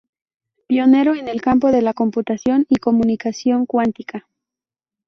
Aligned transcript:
Pionero 0.65 1.13
en 1.13 1.27
el 1.27 1.43
campo 1.43 1.71
de 1.71 1.83
la 1.83 1.93
computación 1.93 2.65
y 2.69 2.77
comunicación 2.77 3.67
cuántica. 3.67 4.27